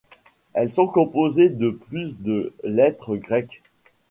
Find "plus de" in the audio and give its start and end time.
1.69-2.55